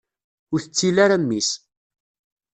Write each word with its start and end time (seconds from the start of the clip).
Ur 0.53 0.59
tettil 0.61 0.97
ara 1.03 1.17
mmi-s. 1.21 1.49